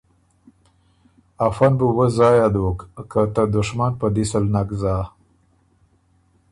افۀ 1.45 1.67
ن 1.71 1.73
بُو 1.79 1.87
وۀ 1.97 2.05
ضائع 2.17 2.47
دوک 2.53 2.79
که 3.11 3.21
ته 3.33 3.43
دُشمن 3.55 3.91
په 3.99 4.07
دِس 4.15 4.31
ال 4.37 4.45
نک 4.55 4.69
زا 4.81 4.95